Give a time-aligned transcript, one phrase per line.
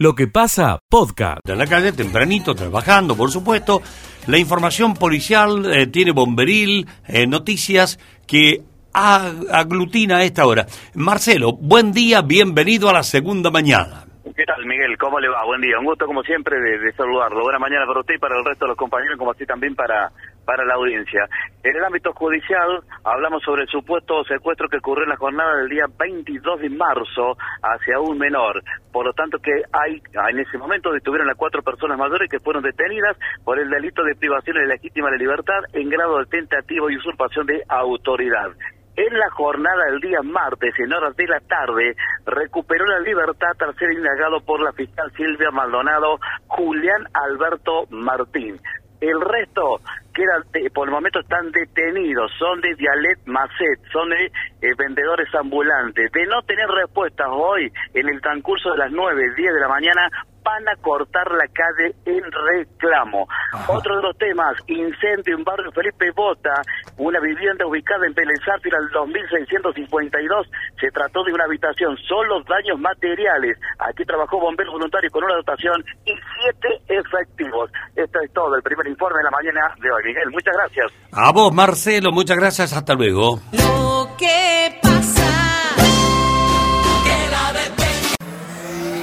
[0.00, 1.40] Lo que pasa, podcast.
[1.48, 3.82] En la calle, tempranito, trabajando, por supuesto.
[4.28, 10.66] La información policial eh, tiene bomberil, eh, noticias que aglutina a esta hora.
[10.94, 14.04] Marcelo, buen día, bienvenido a la segunda mañana.
[14.36, 14.96] ¿Qué tal, Miguel?
[14.98, 15.44] ¿Cómo le va?
[15.44, 15.80] Buen día.
[15.80, 17.42] Un gusto, como siempre, de, saludarlo.
[17.42, 20.12] Buena mañana para usted y para el resto de los compañeros, como así también para,
[20.48, 21.28] para la audiencia.
[21.62, 25.68] En el ámbito judicial, hablamos sobre el supuesto secuestro que ocurrió en la jornada del
[25.68, 28.62] día 22 de marzo hacia un menor.
[28.90, 32.62] Por lo tanto, que hay, en ese momento detuvieron a cuatro personas mayores que fueron
[32.62, 37.44] detenidas por el delito de privación ilegítima de libertad en grado de tentativa y usurpación
[37.44, 38.48] de autoridad.
[38.96, 41.94] En la jornada del día martes, en horas de la tarde,
[42.24, 48.58] recuperó la libertad tras ser indagado por la fiscal Silvia Maldonado Julián Alberto Martín.
[49.00, 49.80] El resto
[50.12, 50.42] quedan,
[50.74, 56.10] por el momento están detenidos, son de Dialet Macet, son de eh, vendedores ambulantes.
[56.12, 60.08] De no tener respuestas hoy, en el transcurso de las 9, 10 de la mañana,
[60.48, 63.28] van a cortar la calle en reclamo.
[63.68, 66.62] Otro de los temas, incendio en barrio Felipe Bota,
[66.96, 70.50] una vivienda ubicada en Pelezártil al 2652.
[70.80, 73.58] Se trató de una habitación, solo daños materiales.
[73.78, 77.70] Aquí trabajó bomberos voluntarios con una dotación y siete efectivos.
[77.94, 80.02] Esto es todo, el primer informe de la mañana de hoy.
[80.04, 80.92] Miguel, muchas gracias.
[81.12, 82.72] A vos, Marcelo, muchas gracias.
[82.72, 83.40] Hasta luego.
[83.52, 85.24] Lo que pasa.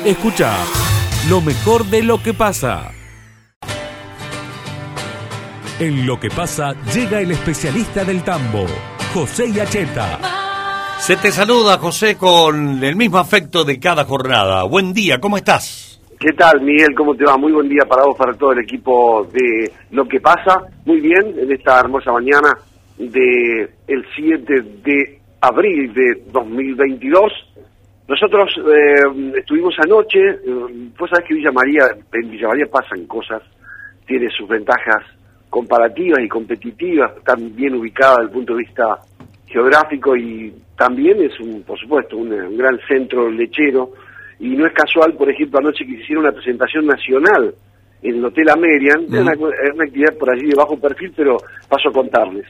[0.06, 0.54] Escucha
[1.30, 2.92] lo mejor de lo que pasa.
[5.80, 8.66] En lo que pasa llega el especialista del tambo,
[9.14, 10.20] José Yacheta.
[11.00, 14.64] Se te saluda, José, con el mismo afecto de cada jornada.
[14.64, 15.85] Buen día, ¿cómo estás?
[16.20, 16.96] ¿Qué tal, Miguel?
[16.96, 17.38] ¿Cómo te va?
[17.38, 20.62] Muy buen día para vos, para todo el equipo de Lo que pasa.
[20.86, 22.58] Muy bien, en esta hermosa mañana
[22.98, 27.32] de el 7 de abril de 2022
[28.08, 33.42] nosotros eh, estuvimos anoche, eh, vos sabés que Villa María, en Villa María pasan cosas,
[34.06, 35.04] tiene sus ventajas
[35.50, 39.00] comparativas y competitivas, están bien ubicada desde el punto de vista
[39.48, 43.92] geográfico y también es, un, por supuesto, un, gran centro lechero.
[44.40, 47.56] Y no es casual, por ejemplo, anoche que hicieron una presentación nacional
[48.02, 49.32] en el Hotel Amerian, es, una,
[49.84, 51.38] actividad por allí de bajo perfil, pero
[51.68, 52.46] paso a contarles.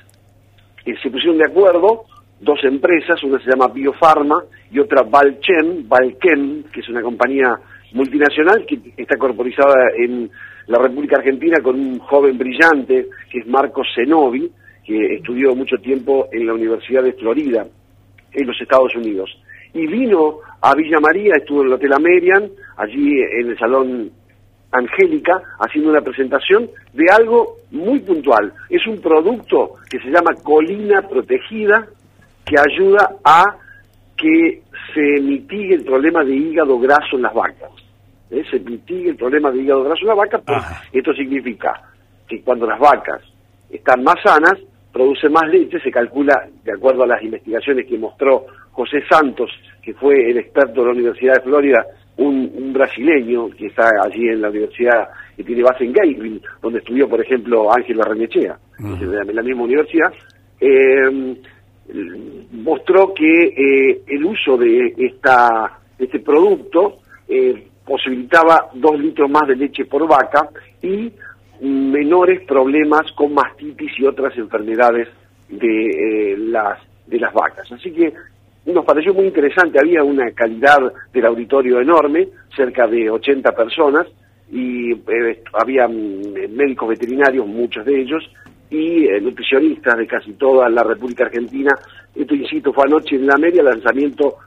[0.86, 2.06] Eh, se pusieron de acuerdo
[2.40, 7.58] dos empresas, una se llama Biofarma y otra Valchem, Valchem, que es una compañía
[7.94, 10.30] multinacional que está corporizada en
[10.68, 14.52] la República Argentina con un joven brillante que es Marcos Zenobi,
[14.84, 17.66] que estudió mucho tiempo en la Universidad de Florida,
[18.34, 19.30] en los Estados Unidos.
[19.76, 24.10] Y vino a Villa María, estuvo en el Hotel Amerian, allí en el Salón
[24.72, 28.54] Angélica, haciendo una presentación de algo muy puntual.
[28.70, 31.88] Es un producto que se llama colina protegida,
[32.46, 33.44] que ayuda a
[34.18, 34.62] que
[34.94, 37.72] se mitigue el problema de hígado graso en las vacas.
[38.32, 38.44] ¿eh?
[38.50, 41.82] Se mitigue el problema de hígado graso en las vacas, pues esto significa
[42.30, 43.22] que cuando las vacas
[43.70, 44.58] están más sanas,
[44.94, 49.50] producen más leche, se calcula, de acuerdo a las investigaciones que mostró José Santos,
[49.82, 51.86] que fue el experto de la Universidad de Florida,
[52.18, 57.08] un, brasileño que está allí en la universidad que tiene base en Gainesville, donde estudió,
[57.08, 60.12] por ejemplo, Ángel Barrenechea, en la misma universidad,
[60.60, 61.38] eh,
[62.52, 66.98] mostró que eh, el uso de esta este producto
[67.30, 70.50] eh, posibilitaba dos litros más de leche por vaca
[70.82, 71.14] y
[71.62, 75.08] menores problemas con mastitis y otras enfermedades
[75.48, 77.72] de las de las vacas.
[77.72, 78.14] Así que
[78.74, 80.80] nos pareció muy interesante, había una calidad
[81.14, 84.08] del auditorio enorme, cerca de 80 personas,
[84.52, 84.92] y
[85.54, 88.24] había mm, médicos veterinarios, muchos de ellos,
[88.70, 91.72] y eh, nutricionistas de casi toda la República Argentina.
[92.16, 94.38] Esto, insisto, fue anoche en la media lanzamiento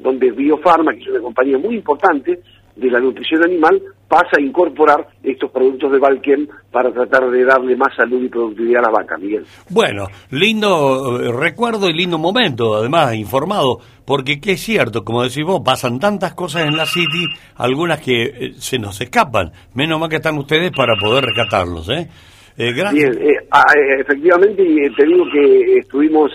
[0.00, 2.40] donde Biofarma, que es una compañía muy importante
[2.74, 7.76] de la nutrición animal, pasa a incorporar estos productos de Valken para tratar de darle
[7.76, 9.44] más salud y productividad a la vaca, Miguel.
[9.70, 15.44] Bueno, lindo eh, recuerdo y lindo momento, además, informado, porque que es cierto, como decís
[15.44, 17.26] vos, pasan tantas cosas en la City,
[17.56, 19.52] algunas que eh, se nos escapan.
[19.74, 22.08] Menos mal que están ustedes para poder rescatarlos, ¿eh?
[22.56, 24.62] Eh, Bien, eh, ah, eh, efectivamente,
[24.96, 26.30] te digo que estuvimos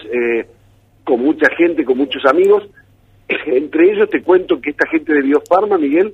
[1.06, 2.68] con mucha gente, con muchos amigos.
[3.46, 6.14] Entre ellos te cuento que esta gente de Biofarma, Miguel,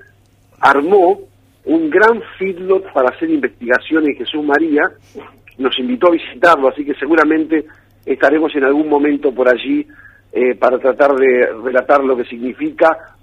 [0.60, 1.22] armó
[1.66, 4.84] un gran feedlot para hacer investigaciones en Jesús María.
[5.58, 7.66] Nos invitó a visitarlo, así que seguramente
[8.06, 9.86] estaremos en algún momento por allí
[10.60, 13.16] para tratar de relatar lo que significa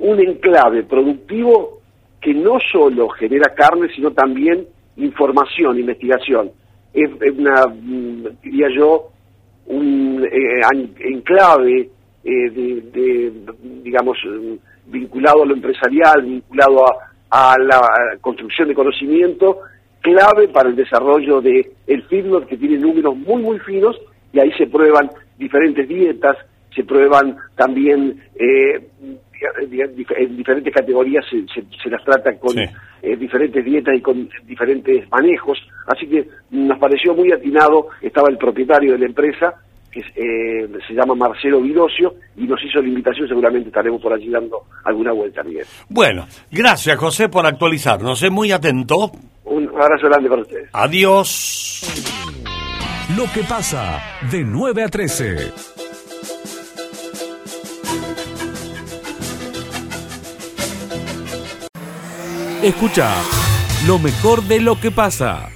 [0.00, 1.80] un enclave productivo
[2.20, 4.66] que no solo genera carne, sino también
[4.96, 6.50] información, investigación.
[6.92, 9.08] Es, una, mm, diría yo,
[9.66, 10.60] un eh,
[11.00, 11.88] enclave
[12.24, 13.32] eh, de,
[13.82, 14.18] digamos,
[14.86, 17.80] vinculado a lo empresarial, vinculado a, la
[18.20, 19.58] construcción de conocimiento,
[20.00, 23.96] clave para el desarrollo de el fitness que tiene números muy muy finos
[24.32, 26.36] y ahí se prueban diferentes dietas,
[26.74, 28.88] se prueban también eh,
[30.16, 36.06] en diferentes categorías se, las trata con eh, diferentes dietas y con diferentes manejos, así
[36.06, 39.54] que nos pareció muy atinado, estaba el propietario de la empresa,
[39.90, 44.30] que eh, se llama Marcelo Vidocio, y nos hizo la invitación, seguramente estaremos por allí
[44.30, 45.66] dando alguna vuelta, Miguel.
[45.88, 49.10] Bueno, gracias José por actualizarnos, sé muy atento.
[49.44, 50.68] Un abrazo grande para ustedes.
[50.72, 51.82] Adiós.
[53.16, 54.00] Lo que pasa
[54.30, 55.52] de 9 a 13.
[62.62, 63.10] Escucha
[63.86, 65.48] lo mejor de lo que pasa.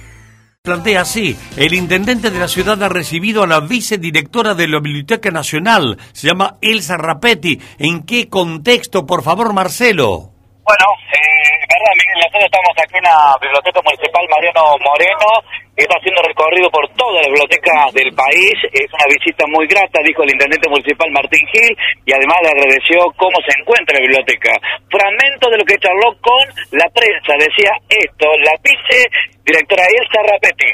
[0.65, 5.29] Plantea así, el intendente de la ciudad ha recibido a la vicedirectora de la Biblioteca
[5.29, 7.61] Nacional, se llama Elsa Rapetti.
[7.77, 10.31] ¿En qué contexto, por favor, Marcelo?
[10.63, 11.34] Bueno, eh,
[11.67, 15.29] verdad, nosotros estamos aquí en la Biblioteca Municipal Mariano Moreno,
[15.75, 20.23] está haciendo recorrido por toda la biblioteca del país, es una visita muy grata, dijo
[20.23, 21.73] el intendente municipal Martín Gil,
[22.05, 24.51] y además le agradeció cómo se encuentra la biblioteca.
[24.87, 30.71] Fragmento de lo que charló con la prensa, decía esto, la vicedirectora Elsa Rapetti.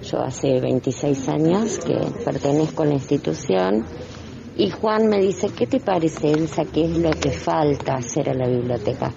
[0.00, 3.84] Yo hace 26 años que pertenezco a la institución
[4.56, 6.64] y Juan me dice, ¿qué te parece, Elsa?
[6.72, 9.12] ¿Qué es lo que falta hacer a la biblioteca?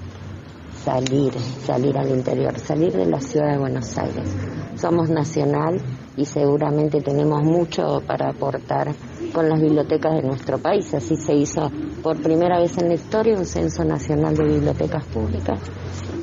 [0.83, 1.33] Salir,
[1.65, 4.35] salir al interior, salir de la ciudad de Buenos Aires.
[4.75, 5.81] Somos nacional
[6.17, 8.93] y seguramente tenemos mucho para aportar
[9.33, 10.93] con las bibliotecas de nuestro país.
[10.93, 11.71] Así se hizo
[12.01, 15.59] por primera vez en la historia un censo nacional de bibliotecas públicas,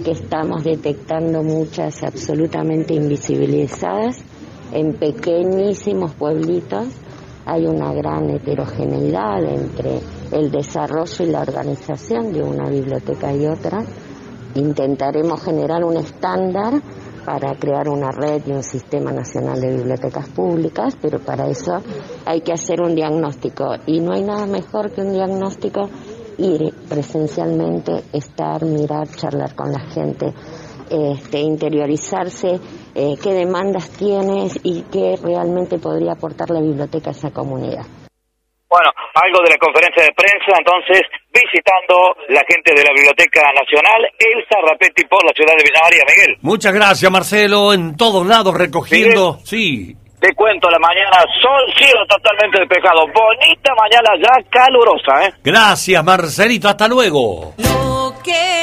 [0.04, 4.22] que estamos detectando muchas absolutamente invisibilizadas
[4.72, 6.88] en pequeñísimos pueblitos
[7.46, 9.98] hay una gran heterogeneidad entre
[10.30, 13.82] el desarrollo y la organización de una biblioteca y otra.
[14.54, 16.80] Intentaremos generar un estándar
[17.24, 21.78] para crear una red y un sistema nacional de bibliotecas públicas, pero para eso
[22.24, 25.88] hay que hacer un diagnóstico y no hay nada mejor que un diagnóstico
[26.38, 30.32] ir presencialmente, estar, mirar, charlar con la gente,
[30.90, 32.58] este, interiorizarse
[32.94, 37.99] eh, qué demandas tienes y qué realmente podría aportar la biblioteca a esa comunidad.
[38.70, 41.02] Bueno, algo de la conferencia de prensa, entonces,
[41.34, 46.04] visitando la gente de la Biblioteca Nacional, Elsa Rapetti por la ciudad de Villa María,
[46.06, 46.38] Miguel.
[46.42, 49.96] Muchas gracias, Marcelo, en todos lados recogiendo, sí.
[50.20, 55.32] Te cuento, la mañana sol, cielo totalmente despejado, bonita mañana ya calurosa, ¿eh?
[55.42, 57.54] Gracias, Marcelito, hasta luego.
[57.58, 58.59] Lo que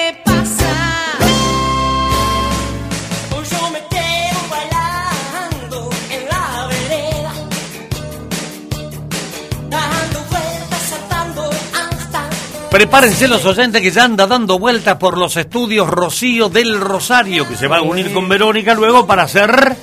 [12.77, 17.55] Prepárense los oyentes que ya anda dando vueltas por los estudios Rocío del Rosario, que
[17.55, 19.75] se va a unir con Verónica luego para hacer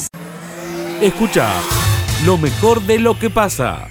[1.01, 1.49] Escucha,
[2.25, 3.87] lo mejor de lo que pasa.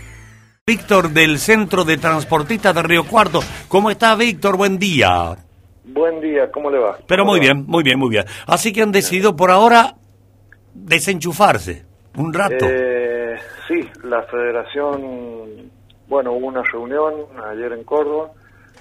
[0.68, 3.38] Víctor del Centro de Transportistas de Río Cuarto.
[3.68, 4.56] ¿Cómo está Víctor?
[4.56, 5.36] Buen día.
[5.84, 6.98] Buen día, ¿cómo le va?
[7.06, 8.24] Pero muy bien, muy bien, muy bien.
[8.48, 9.94] Así que han decidido por ahora
[10.74, 11.84] desenchufarse
[12.16, 12.66] un rato.
[12.68, 13.36] Eh,
[13.68, 15.70] sí, la federación,
[16.08, 17.14] bueno, hubo una reunión
[17.48, 18.32] ayer en Córdoba,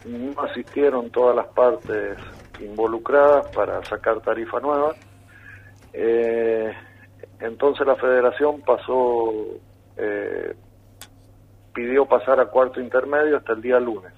[0.06, 2.18] no asistieron todas las partes
[2.62, 4.96] involucradas para sacar tarifa nueva.
[5.94, 6.74] Eh,
[7.42, 9.32] entonces la federación pasó
[9.98, 10.56] eh,
[11.76, 14.12] pidió pasar a cuarto intermedio hasta el día lunes.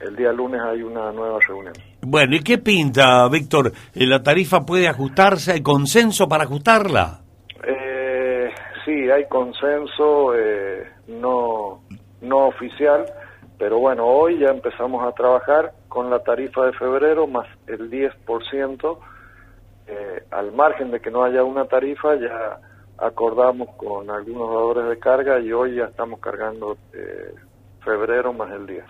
[0.00, 1.72] el día lunes hay una nueva reunión.
[2.02, 3.72] Bueno, ¿y qué pinta, Víctor?
[3.94, 5.52] Eh, ¿La tarifa puede ajustarse?
[5.52, 7.20] ¿Hay consenso para ajustarla?
[7.64, 8.50] Eh,
[8.84, 11.82] sí, hay consenso eh, no,
[12.20, 13.06] no oficial,
[13.58, 18.98] pero bueno, hoy ya empezamos a trabajar con la tarifa de febrero más el 10%.
[19.86, 22.58] Eh, al margen de que no haya una tarifa, ya
[23.02, 27.34] acordamos con algunos dadores de carga y hoy ya estamos cargando eh,
[27.84, 28.84] febrero más el 10.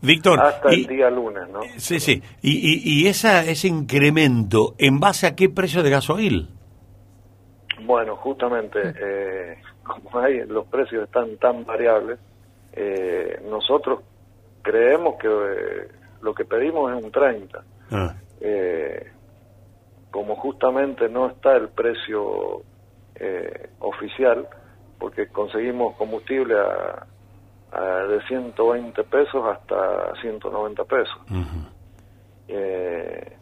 [0.00, 1.60] Víctor, Hasta y- el día lunes, ¿no?
[1.76, 2.22] Sí, sí.
[2.40, 6.48] ¿Y, y, y esa, ese incremento, en base a qué precio de gasoil?
[7.84, 12.18] Bueno, justamente, eh, como hay, los precios están tan variables,
[12.72, 14.00] eh, nosotros
[14.62, 15.88] creemos que eh,
[16.22, 17.62] lo que pedimos es un 30.
[17.90, 19.10] Ah, Eh,
[20.10, 22.62] como justamente no está el precio
[23.20, 24.46] eh, oficial,
[24.98, 27.06] porque conseguimos combustible a,
[27.72, 31.18] a de 120 pesos hasta 190 pesos.
[32.48, 33.32] Eh,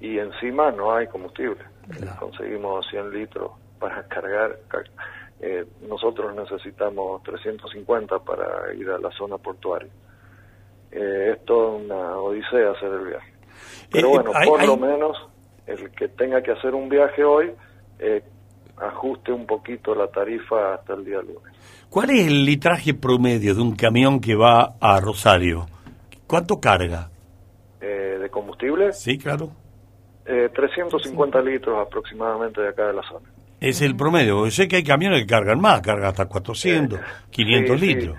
[0.00, 1.60] y encima no hay combustible.
[1.90, 4.56] Eh, Conseguimos 100 litros para cargar.
[4.68, 4.82] ca-
[5.42, 9.88] eh, nosotros necesitamos 350 para ir a la zona portuaria.
[10.92, 13.32] Eh, es toda una odisea hacer el viaje.
[13.90, 15.16] Pero Eh, bueno, por lo menos
[15.66, 17.52] el que tenga que hacer un viaje hoy,
[17.98, 18.22] eh,
[18.80, 21.54] ajuste un poquito la tarifa hasta el día lunes.
[21.88, 25.66] ¿Cuál es el litraje promedio de un camión que va a Rosario?
[26.26, 27.10] ¿Cuánto carga?
[27.80, 28.92] Eh, ¿De combustible?
[28.92, 29.50] Sí, claro.
[30.26, 33.26] Eh, 350 litros aproximadamente de acá de la zona.
[33.60, 34.44] Es el promedio.
[34.44, 37.94] Yo sé que hay camiones que cargan más, cargan hasta 400, 500 Sí, sí.
[37.94, 38.18] litros.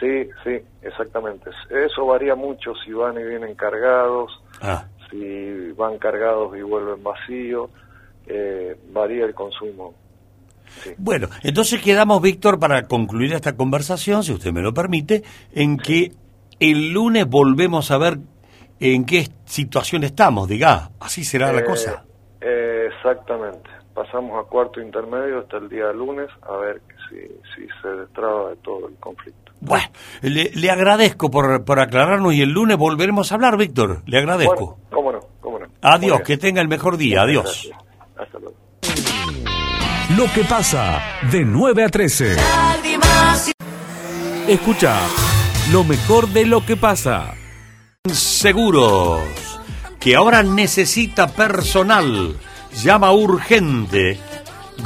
[0.00, 1.50] Sí, sí, exactamente.
[1.68, 7.70] Eso varía mucho si van y vienen cargados, Ah, si van cargados y vuelven vacíos,
[8.26, 9.94] eh, varía el consumo.
[10.98, 15.22] Bueno, entonces quedamos, Víctor, para concluir esta conversación, si usted me lo permite,
[15.52, 16.12] en que
[16.58, 18.18] el lunes volvemos a ver
[18.80, 22.04] en qué situación estamos, diga, así será la Eh, cosa.
[22.40, 23.68] eh, exactamente.
[23.94, 27.16] Pasamos a cuarto intermedio hasta el día lunes a ver si,
[27.54, 29.52] si se destraba de todo el conflicto.
[29.60, 29.84] Bueno,
[30.22, 34.00] le, le agradezco por, por aclararnos y el lunes volveremos a hablar, Víctor.
[34.06, 34.78] Le agradezco.
[34.78, 35.66] Bueno, cómo no, cómo no.
[35.82, 37.22] Adiós, que tenga el mejor día.
[37.22, 37.68] Adiós.
[37.68, 37.78] Gracias.
[38.16, 38.56] Hasta luego.
[40.20, 42.36] Lo que pasa de 9 a 13.
[44.48, 45.00] Escucha
[45.72, 47.32] lo mejor de lo que pasa.
[48.04, 49.22] Seguros,
[49.98, 52.36] que ahora necesita personal.
[52.82, 54.20] Llama urgente.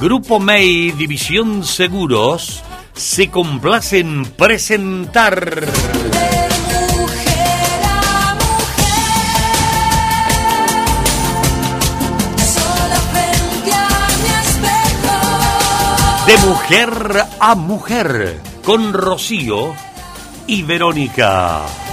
[0.00, 2.62] Grupo MEI División Seguros
[2.93, 5.64] se complace en presentar.
[16.35, 19.73] De mujer a mujer, con Rocío
[20.49, 21.84] y Verónica.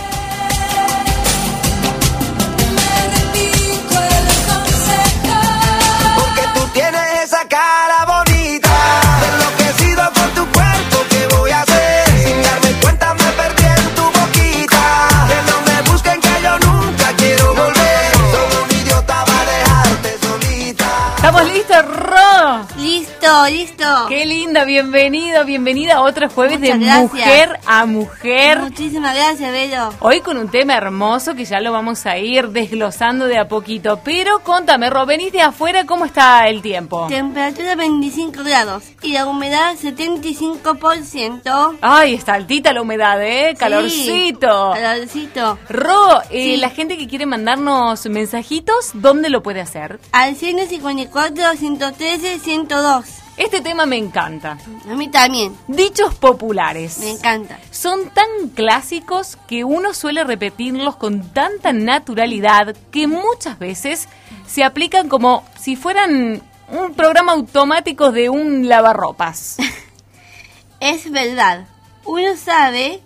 [23.31, 23.85] Listo, listo.
[24.09, 27.11] Qué linda, bienvenido, bienvenida a otro jueves Muchas de gracias.
[27.13, 28.59] mujer a mujer.
[28.59, 29.93] Muchísimas gracias, Bello.
[30.01, 34.01] Hoy con un tema hermoso que ya lo vamos a ir desglosando de a poquito.
[34.03, 37.07] Pero contame, Ro, venís de afuera, ¿cómo está el tiempo?
[37.07, 41.77] Temperatura 25 grados y la humedad 75%.
[41.79, 43.55] Ay, está altita la humedad, ¿eh?
[43.57, 44.71] Calorcito.
[44.73, 45.57] Calorcito.
[45.69, 46.57] Ro, eh, Sí.
[46.57, 50.01] la gente que quiere mandarnos mensajitos, ¿dónde lo puede hacer?
[50.11, 53.05] Al 154, 113, 102.
[53.37, 54.57] Este tema me encanta.
[54.89, 55.55] A mí también.
[55.67, 56.99] Dichos populares.
[56.99, 57.59] Me encanta.
[57.71, 64.07] Son tan clásicos que uno suele repetirlos con tanta naturalidad que muchas veces
[64.47, 69.57] se aplican como si fueran un programa automático de un lavarropas.
[70.79, 71.67] Es verdad.
[72.05, 73.01] Uno sabe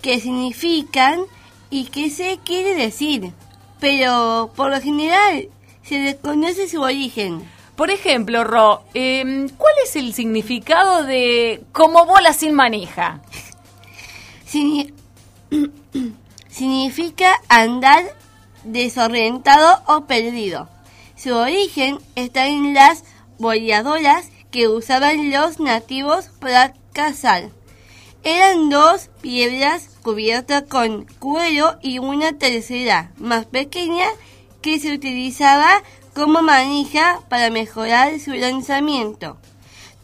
[0.00, 1.22] qué significan
[1.70, 3.32] y qué se quiere decir.
[3.80, 5.48] Pero por lo general
[5.82, 7.42] se desconoce su origen.
[7.76, 13.20] Por ejemplo, Ro, em, ¿cuál es el significado de como bola sin manija?
[14.50, 14.92] Signi-
[16.48, 18.04] Significa andar
[18.64, 20.68] desorientado o perdido.
[21.16, 23.04] Su origen está en las
[23.38, 27.50] boleadoras que usaban los nativos para cazar.
[28.24, 34.06] Eran dos piedras cubiertas con cuero y una tercera, más pequeña,
[34.62, 35.82] que se utilizaba
[36.16, 39.36] como manija para mejorar su lanzamiento.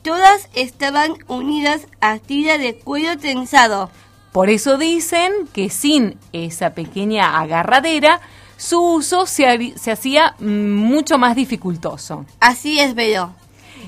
[0.02, 3.90] Todas estaban unidas a tira de cuero tensado.
[4.31, 8.21] Por eso dicen que sin esa pequeña agarradera,
[8.59, 12.26] su uso se, se hacía mucho más dificultoso.
[12.40, 13.33] Así es, Vero.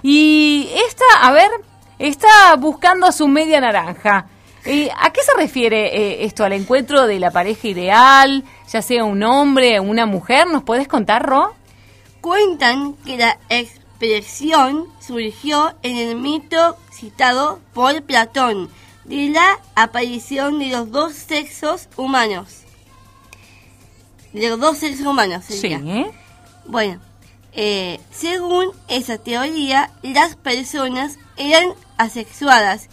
[0.03, 1.51] Y esta, a ver,
[1.99, 4.29] está buscando a su media naranja.
[4.65, 6.43] Eh, ¿A qué se refiere eh, esto?
[6.43, 8.45] ¿Al encuentro de la pareja ideal?
[8.73, 10.47] Ya sea un hombre o una mujer.
[10.47, 11.55] ¿Nos puedes contar, Ro?
[12.25, 18.71] Cuentan que la expresión surgió en el mito citado por Platón
[19.05, 22.63] de la aparición de los dos sexos humanos.
[24.33, 25.79] De los dos sexos humanos, sería.
[25.81, 26.07] Sí.
[26.65, 26.99] Bueno,
[27.53, 32.89] eh, según esa teoría, las personas eran asexuadas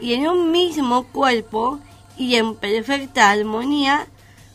[0.00, 1.80] y en un mismo cuerpo
[2.16, 4.06] y en perfecta armonía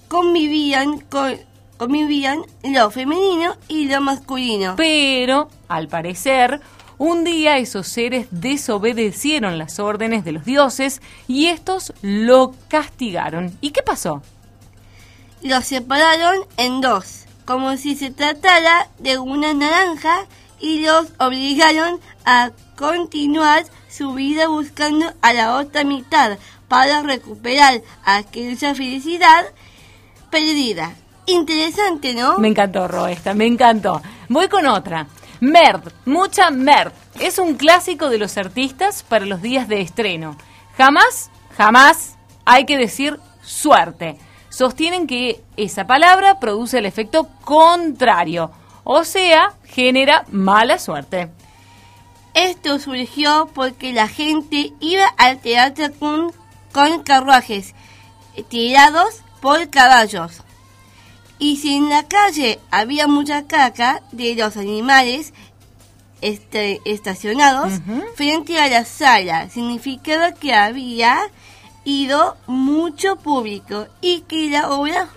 [0.08, 1.38] convivían con
[1.84, 4.75] convivían lo femenino y lo masculino.
[4.78, 6.62] Pero, al parecer,
[6.98, 13.58] un día esos seres desobedecieron las órdenes de los dioses y estos lo castigaron.
[13.60, 14.22] ¿Y qué pasó?
[15.42, 20.25] Los separaron en dos, como si se tratara de una naranja
[20.62, 26.38] y los obligaron a continuar su vida buscando a la otra mitad
[26.70, 29.44] para recuperar aquella felicidad
[30.32, 30.96] perdida.
[31.25, 32.38] Interesante, ¿no?
[32.38, 34.01] Me encantó, Ro, esta, me encantó.
[34.30, 35.08] Voy con otra.
[35.39, 36.92] Merd, mucha merd.
[37.20, 40.38] Es un clásico de los artistas para los días de estreno.
[40.77, 42.15] Jamás, jamás
[42.46, 44.18] hay que decir suerte.
[44.50, 48.51] Sostienen que esa palabra produce el efecto contrario,
[48.84, 51.30] o sea, genera mala suerte.
[52.34, 56.32] Esto surgió porque la gente iba al teatro con,
[56.72, 57.74] con carruajes
[58.50, 60.42] tirados por caballos.
[61.40, 65.34] Y si en la calle había mucha caca de los animales
[66.22, 67.74] este, estacionados
[68.16, 71.20] frente a la sala, significaba que había
[71.84, 75.10] ido mucho público y que la obra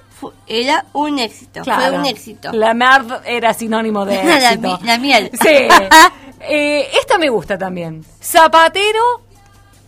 [0.48, 1.62] era un éxito.
[1.62, 2.50] Fue un éxito.
[2.52, 4.78] La merd era sinónimo de La éxito.
[4.80, 5.30] mi- la miel.
[5.40, 5.48] Sí.
[6.48, 8.04] Eh, esta me gusta también.
[8.22, 9.00] Zapatero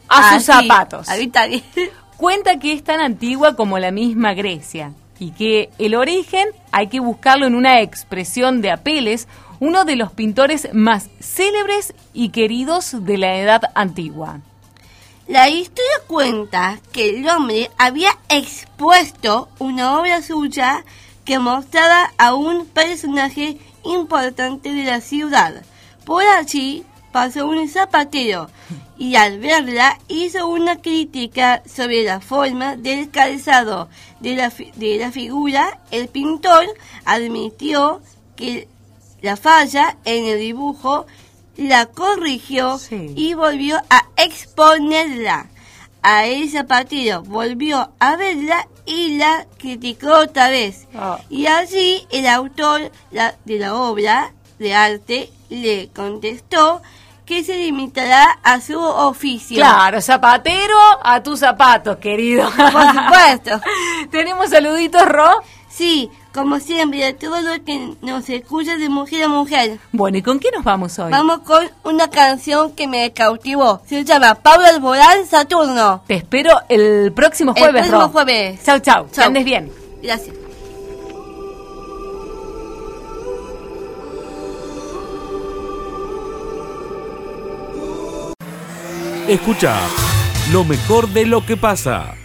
[0.08, 0.52] a Ah, sus sí.
[0.52, 1.08] zapatos.
[1.08, 1.62] A mí también.
[2.16, 7.00] Cuenta que es tan antigua como la misma Grecia y que el origen hay que
[7.00, 9.28] buscarlo en una expresión de Apeles,
[9.60, 14.40] uno de los pintores más célebres y queridos de la edad antigua.
[15.26, 20.84] La historia cuenta que el hombre había expuesto una obra suya
[21.24, 25.62] que mostraba a un personaje importante de la ciudad.
[26.06, 28.48] Por allí pasó un zapatero
[28.98, 33.88] y al verla hizo una crítica sobre la forma del calzado
[34.20, 35.78] de la, de la figura.
[35.90, 36.66] El pintor
[37.04, 38.00] admitió
[38.36, 38.68] que
[39.22, 41.06] la falla en el dibujo
[41.56, 42.78] la corrigió
[43.16, 45.46] y volvió a exponerla.
[46.02, 50.86] A el zapatero volvió a verla y la criticó otra vez.
[51.28, 56.80] Y allí el autor la- de la obra de arte le contestó
[57.28, 59.58] que se limitará a su oficio.
[59.58, 62.48] Claro, zapatero a tus zapatos, querido.
[62.48, 63.60] Por supuesto.
[64.10, 65.42] ¿Tenemos saluditos, Ro?
[65.68, 69.78] Sí, como siempre, a todo lo que nos escucha de mujer a mujer.
[69.92, 71.10] Bueno, ¿y con qué nos vamos hoy?
[71.12, 73.82] Vamos con una canción que me cautivó.
[73.86, 76.02] Se llama Pablo Alborán Saturno.
[76.06, 78.08] Te espero el próximo El jueves, próximo Ro.
[78.08, 78.64] jueves.
[78.64, 79.06] Chau, chau.
[79.06, 79.26] Que Chau.
[79.26, 79.70] andes bien.
[80.02, 80.34] Gracias.
[89.28, 89.76] Escucha
[90.52, 92.16] lo mejor de lo que pasa.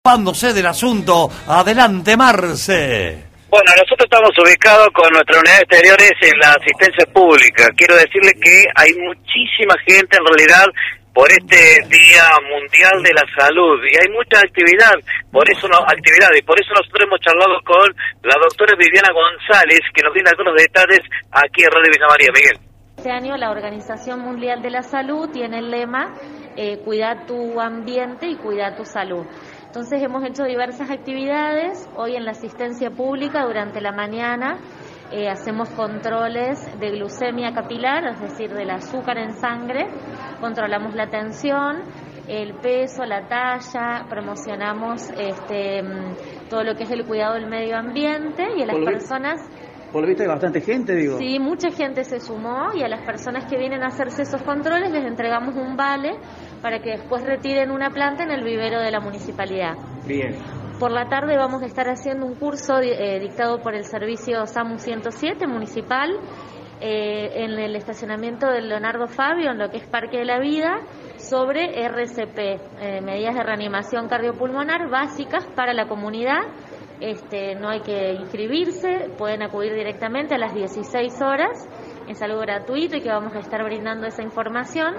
[0.00, 3.20] Ocupándose del asunto, adelante Marce.
[3.50, 7.68] Bueno, nosotros estamos ubicados con nuestra unidad de exteriores en la asistencia pública.
[7.76, 10.64] Quiero decirle que hay muchísima gente en realidad
[11.12, 14.96] por este Día Mundial de la Salud y hay mucha actividad,
[15.30, 17.92] por eso no, actividad y por eso nosotros hemos charlado con
[18.24, 22.32] la doctora Viviana González que nos tiene algunos detalles aquí en Radio Villa María.
[22.32, 22.68] Miguel.
[22.98, 26.14] Este año la Organización Mundial de la Salud tiene el lema
[26.60, 29.24] eh, Cuida tu ambiente y cuida tu salud.
[29.66, 31.88] Entonces hemos hecho diversas actividades.
[31.96, 34.58] Hoy en la asistencia pública durante la mañana
[35.12, 39.86] eh, hacemos controles de glucemia capilar, es decir, del azúcar en sangre.
[40.40, 41.82] Controlamos la tensión,
[42.28, 47.76] el peso, la talla, promocionamos este, mm, todo lo que es el cuidado del medio
[47.76, 49.40] ambiente y a las Por lo vi- personas
[49.92, 51.16] Por lo visto hay bastante gente, digo.
[51.18, 54.90] Sí, mucha gente se sumó y a las personas que vienen a hacerse esos controles
[54.92, 56.10] les entregamos un vale
[56.60, 59.74] para que después retiren una planta en el vivero de la municipalidad.
[60.06, 60.36] Bien.
[60.78, 64.78] Por la tarde vamos a estar haciendo un curso eh, dictado por el servicio SAMU
[64.78, 66.10] 107 municipal
[66.80, 70.78] eh, en el estacionamiento del Leonardo Fabio, en lo que es Parque de la Vida,
[71.16, 76.42] sobre RCP, eh, medidas de reanimación cardiopulmonar básicas para la comunidad.
[77.00, 81.68] Este, no hay que inscribirse, pueden acudir directamente a las 16 horas.
[82.06, 84.94] Es algo gratuito y que vamos a estar brindando esa información.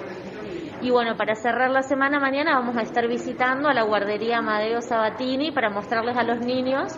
[0.81, 4.81] Y bueno, para cerrar la semana mañana vamos a estar visitando a la guardería Amadeo
[4.81, 6.93] Sabatini para mostrarles a los niños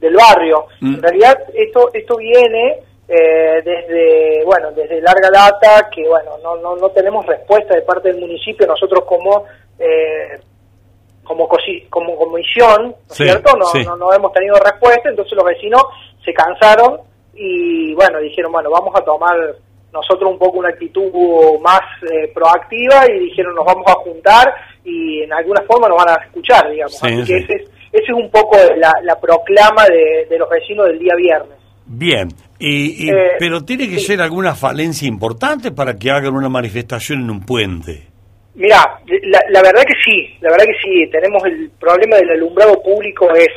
[0.00, 0.66] del barrio.
[0.80, 0.94] Mm.
[0.94, 2.78] En realidad esto esto viene
[3.12, 8.08] eh, desde bueno desde larga data que bueno no no no tenemos respuesta de parte
[8.12, 8.66] del municipio.
[8.68, 9.44] Nosotros como
[9.78, 10.38] eh,
[11.24, 11.48] como
[11.90, 13.56] como comisión, ¿no es Sí, cierto?
[13.56, 13.84] No, sí.
[13.84, 15.82] no, no hemos tenido respuesta, entonces los vecinos
[16.24, 17.00] se cansaron
[17.34, 19.36] y bueno, dijeron, bueno, vamos a tomar
[19.92, 21.10] nosotros un poco una actitud
[21.60, 24.52] más eh, proactiva y dijeron, nos vamos a juntar
[24.84, 26.96] y en alguna forma nos van a escuchar, digamos.
[26.98, 27.26] Sí, Así sí.
[27.26, 30.98] que ese es, ese es un poco la, la proclama de, de los vecinos del
[30.98, 31.59] día viernes.
[31.92, 32.28] Bien.
[32.58, 37.20] Y, y- Eh, pero tiene que ser alguna falencia importante para que hagan una manifestación
[37.20, 38.06] en un puente.
[38.54, 42.80] Mira, la, la verdad que sí, la verdad que sí, tenemos el problema del alumbrado
[42.82, 43.48] público es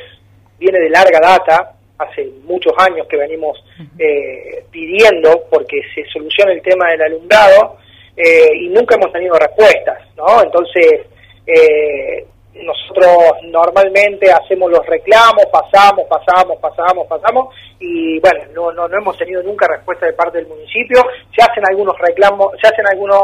[0.60, 3.63] viene de larga data, hace muchos años que venimos
[4.00, 7.78] eh, pidiendo porque se solucione el tema del alumbrado
[8.15, 10.41] eh, y nunca hemos tenido respuestas, ¿no?
[10.43, 11.02] Entonces,
[11.46, 13.09] eh, nosotros
[13.45, 19.41] normalmente hacemos los reclamos, pasamos, pasamos, pasamos, pasamos y bueno, no, no, no hemos tenido
[19.43, 21.01] nunca respuesta de parte del municipio,
[21.35, 23.19] se hacen algunos reclamos, se hacen algunos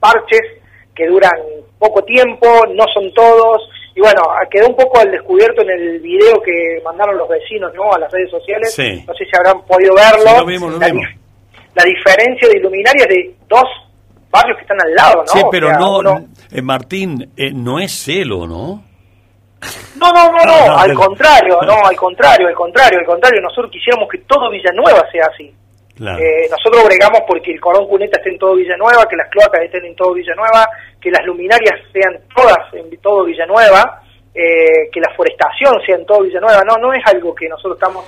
[0.00, 0.40] parches
[0.94, 1.32] que duran
[1.78, 6.40] poco tiempo, no son todos, y bueno, quedó un poco al descubierto en el video
[6.42, 7.92] que mandaron los vecinos ¿no?
[7.92, 9.04] a las redes sociales, Sí.
[9.06, 11.04] no sé si habrán podido verlo, Sí, lo vimos, lo la, vimos.
[11.74, 13.64] la diferencia de luminarias de dos
[14.36, 15.32] barrios que están al lado, ¿no?
[15.32, 18.84] Sí, O pero sea, no, uno- eh, Martín, eh, no es celo, ¿no?
[19.96, 24.08] No, no, no, no, al contrario, no, al contrario, al contrario, al contrario, nosotros quisiéramos
[24.10, 25.52] que todo Villanueva sea así.
[25.96, 26.18] Claro.
[26.18, 29.86] Eh, nosotros bregamos porque el cordón cuneta esté en todo Villanueva, que las cloacas estén
[29.86, 30.68] en todo Villanueva,
[31.00, 34.02] que las luminarias sean todas en todo Villanueva,
[34.34, 36.62] eh, que la forestación sea en todo Villanueva.
[36.68, 38.04] No, no es algo que nosotros estamos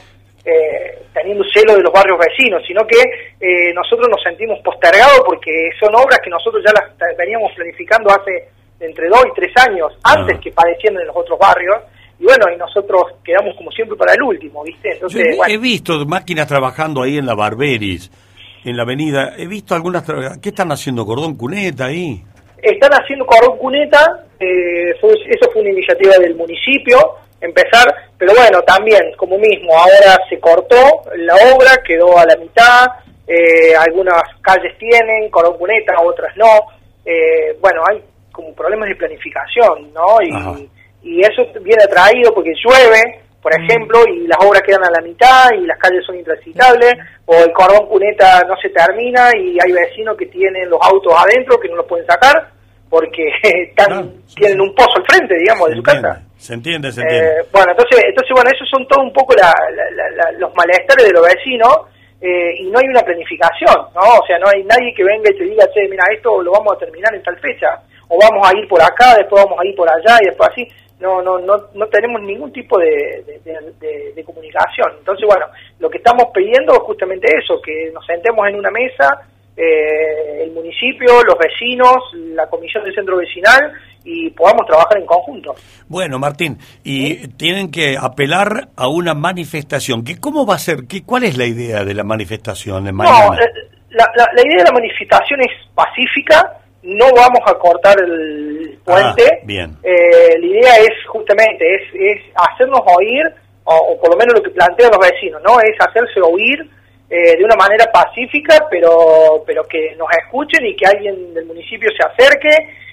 [0.48, 2.96] eh, teniendo celo de los barrios vecinos, sino que
[3.40, 8.48] eh, nosotros nos sentimos postergados porque son obras que nosotros ya las veníamos planificando hace
[8.80, 11.76] entre dos y tres años, antes que padeciendo en los otros barrios.
[12.20, 14.88] Y bueno, y nosotros quedamos como siempre para el último, ¿viste?
[14.88, 15.54] Yo Entonces, he, bueno.
[15.54, 18.10] he visto máquinas trabajando ahí en la Barberis,
[18.64, 19.34] en la avenida.
[19.38, 20.04] He visto algunas.
[20.42, 21.04] ¿Qué están haciendo?
[21.06, 22.22] ¿Cordón cuneta ahí?
[22.60, 26.98] Están haciendo cordón cuneta, eh, fue- eso fue una iniciativa del municipio,
[27.40, 32.86] empezar, pero bueno, también, como mismo, ahora se cortó la obra, quedó a la mitad,
[33.26, 36.48] eh, algunas calles tienen cordón cuneta, otras no,
[37.04, 40.20] eh, bueno, hay como problemas de planificación, ¿no?
[40.22, 40.70] Y,
[41.02, 45.50] y eso viene atraído porque llueve, por ejemplo, y las obras quedan a la mitad
[45.52, 46.94] y las calles son intransitables,
[47.26, 51.58] o el cordón cuneta no se termina y hay vecinos que tienen los autos adentro
[51.60, 52.50] que no los pueden sacar
[52.88, 56.22] porque están, tienen un pozo al frente, digamos, de su casa.
[56.38, 57.28] Se entiende, se entiende.
[57.28, 60.54] Eh, bueno, entonces, entonces, bueno, esos son todo un poco la- la- la- la- los
[60.54, 61.76] malestares de los vecinos
[62.20, 64.00] eh, y no hay una planificación, ¿no?
[64.22, 66.74] O sea, no hay nadie que venga y te diga, che, mira, esto lo vamos
[66.74, 69.74] a terminar en tal fecha, o vamos a ir por acá, después vamos a ir
[69.76, 70.66] por allá y después así.
[71.00, 74.94] No, no, no, no tenemos ningún tipo de, de- de- de- de comunicación.
[74.98, 75.46] Entonces, bueno,
[75.78, 79.06] lo que estamos pidiendo es justamente eso, que nos sentemos en una mesa,
[79.58, 83.72] eh, el municipio, los vecinos, la comisión del centro vecinal
[84.04, 85.54] y podamos trabajar en conjunto.
[85.88, 90.04] Bueno, Martín, y tienen que apelar a una manifestación.
[90.04, 90.86] ¿Qué, ¿Cómo va a ser?
[90.88, 93.36] ¿Qué, ¿Cuál es la idea de la manifestación de No, mañana?
[93.42, 98.78] eh, la, la- la idea de la manifestación es pacífica, no vamos a cortar el
[98.84, 99.24] puente.
[99.32, 99.76] Ah, bien.
[99.82, 103.22] Eh, la idea es justamente es, es hacernos oír,
[103.64, 105.58] o, o por lo menos lo que plantean los vecinos, ¿no?
[105.60, 106.70] Es hacerse oír
[107.10, 111.88] eh, de una manera pacífica, pero, pero que nos escuchen y que alguien del municipio
[111.96, 112.50] se acerque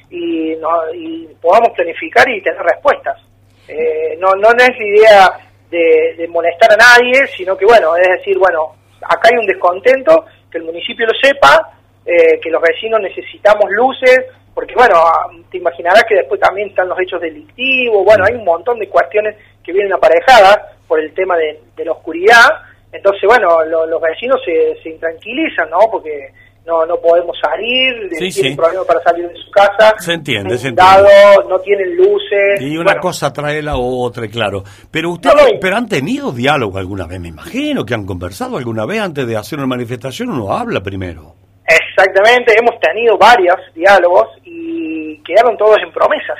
[0.09, 3.21] y, no- y podamos planificar y tener respuestas.
[3.67, 5.29] Eh, no, no es la idea
[5.69, 10.25] de, de molestar a nadie, sino que, bueno, es decir, bueno, acá hay un descontento,
[10.51, 11.73] que el municipio lo sepa,
[12.05, 16.87] eh, que los vecinos necesitamos luces, porque, bueno, ah, te imaginarás que después también están
[16.87, 21.35] los hechos delictivos, bueno, hay un montón de cuestiones que vienen aparejadas por el tema
[21.35, 22.47] de, de la oscuridad,
[22.91, 25.79] entonces, bueno, lo- los vecinos se, se intranquilizan, ¿no?
[25.91, 26.29] Porque
[26.65, 28.55] no, no podemos salir, Sí, tienen sí.
[28.55, 31.09] problemas para salir de su casa, Se entiende, se entiende.
[31.47, 32.59] no tienen luces.
[32.61, 34.63] Y una bueno, cosa trae la otra, claro.
[34.89, 38.99] Pero ustedes pero han tenido diálogo alguna vez, me imagino, que han conversado alguna vez
[39.01, 41.35] antes de hacer una manifestación, uno habla primero.
[41.67, 46.37] Exactamente, hemos tenido varios diálogos y quedaron todos en promesas,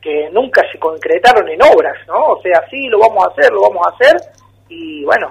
[0.00, 2.34] que nunca se concretaron en obras, ¿no?
[2.36, 4.16] O sea, sí, lo vamos a hacer, lo vamos a hacer,
[4.68, 5.28] y bueno,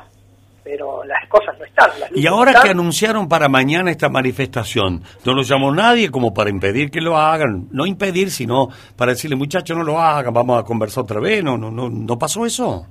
[0.63, 1.89] pero las cosas no están.
[1.99, 6.49] Las Y ahora que anunciaron para mañana esta manifestación, no lo llamó nadie como para
[6.49, 10.63] impedir que lo hagan, no impedir, sino para decirle, muchachos, no lo hagan, vamos a
[10.63, 12.85] conversar otra vez, ¿no, no, no, no pasó eso?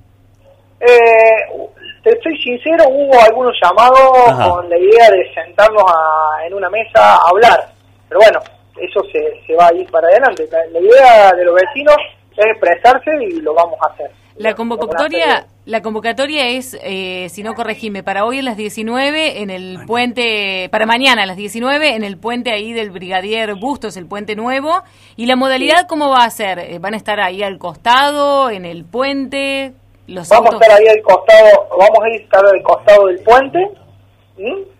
[0.79, 1.69] Eh,
[2.03, 4.49] te soy sincero, hubo algunos llamados Ajá.
[4.49, 7.71] con la idea de sentarnos a- en una mesa a hablar,
[8.09, 8.39] pero bueno,
[8.81, 10.47] eso se, se va a ir para adelante.
[10.51, 11.95] La, la idea de los vecinos
[12.35, 14.09] es expresarse y lo vamos a hacer.
[14.37, 19.49] La convocatoria, la convocatoria es, eh, si no corregime, para hoy a las 19 en
[19.49, 24.05] el puente, para mañana a las 19 en el puente ahí del Brigadier Bustos, el
[24.07, 24.81] puente nuevo.
[25.17, 26.59] ¿Y la modalidad cómo va a ser?
[26.59, 29.73] Eh, ¿Van a estar ahí al costado, en el puente?
[30.07, 33.59] Los Vamos a estar ahí al costado, vamos a ir estar al costado del puente.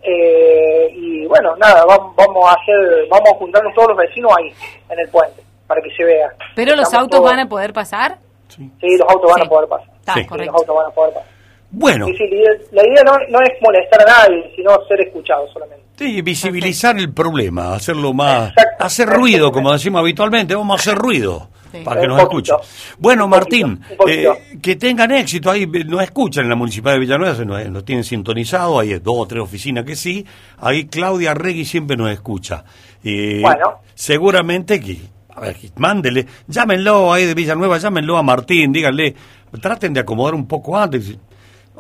[0.04, 4.52] Eh, y bueno, nada, vam- vamos a hacer, vamos a juntarnos todos los vecinos ahí,
[4.90, 6.30] en el puente, para que se vea.
[6.56, 8.18] ¿Pero los autos todos- van a poder pasar?
[8.56, 9.90] Sí, los autos van a poder pasar.
[10.00, 10.52] Está, Sí, correcto.
[10.52, 11.30] los autos van a poder pasar.
[11.74, 15.02] Bueno, Sí, sí, la idea, la idea no, no es molestar a nadie, sino ser
[15.08, 15.86] escuchado solamente.
[15.98, 21.48] sí, visibilizar el problema, hacerlo más, hacer ruido, como decimos habitualmente, vamos a hacer ruido.
[21.86, 22.56] Para que Un nos poquito.
[22.62, 22.96] escuchen.
[23.00, 24.34] Bueno, Martín, poquito.
[24.34, 25.50] eh, que tengan éxito.
[25.50, 28.78] Ahí eh, nos escuchan en la Municipalidad de Villanueva, se nos, nos tienen sintonizado.
[28.80, 30.26] Hay dos o tres oficinas que sí.
[30.60, 32.66] Ahí Claudia Regui siempre nos escucha.
[33.06, 33.80] Eh, Bueno.
[33.96, 34.98] Seguramente que,
[35.36, 39.16] a ver, mándele, llámenlo ahí de Villanueva, llámenlo a Martín, díganle,
[39.62, 41.18] traten de acomodar un poco antes,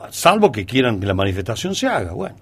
[0.09, 2.13] salvo que quieran que la manifestación se haga.
[2.13, 2.35] Bueno,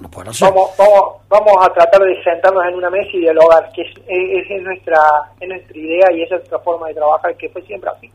[0.00, 0.08] no.
[0.40, 4.50] Vamos, vamos, vamos a tratar de sentarnos en una mesa y dialogar, que es, es-
[4.50, 4.98] es nuestra,
[5.40, 8.10] es nuestra idea y es nuestra forma de trabajar, que fue siempre así.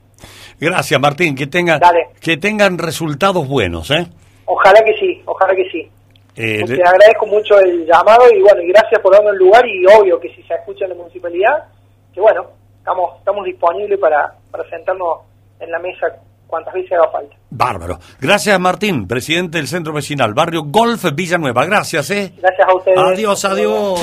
[0.59, 2.07] Gracias, Martín, que tengan, Dale.
[2.19, 4.07] que tengan resultados buenos, ¿eh?
[4.45, 5.89] Ojalá que sí, ojalá que sí.
[6.37, 9.83] Eh, Te agradezco mucho el llamado y bueno, y gracias por darme el lugar y
[9.87, 11.65] obvio que si se escucha en la municipalidad,
[12.13, 12.45] que bueno,
[12.77, 15.19] estamos, estamos disponibles para, para sentarnos
[15.59, 16.07] en la mesa
[16.45, 17.35] cuantas veces haga falta.
[17.49, 17.97] Bárbaro.
[18.21, 21.65] Gracias, Martín, presidente del Centro Vecinal, Barrio Golf Villanueva.
[21.65, 22.33] Gracias, ¿eh?
[22.37, 22.97] Gracias a ustedes.
[22.99, 23.99] Adiós, adiós.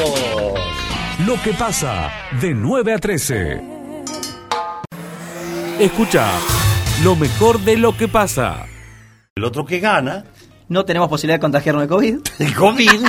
[1.26, 3.60] Lo que pasa de 9 a 13.
[5.78, 6.26] Escucha
[7.04, 8.66] lo mejor de lo que pasa.
[9.36, 10.24] El otro que gana.
[10.68, 12.18] No tenemos posibilidad de contagiarnos de COVID.
[12.38, 13.06] El COVID.